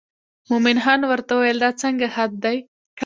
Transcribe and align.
مومن 0.49 0.77
خان 0.83 1.01
ورته 1.07 1.31
وویل 1.35 1.57
دا 1.63 1.69
څنګه 1.81 2.05
خط 2.15 2.31
دی. 2.43 2.57